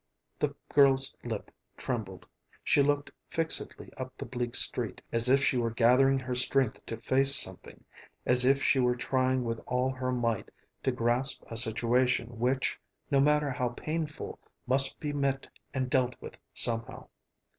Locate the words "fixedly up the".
3.29-4.25